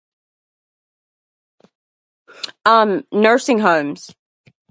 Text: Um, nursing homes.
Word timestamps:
Um, 2.65 3.03
nursing 3.11 3.59
homes. 3.59 4.15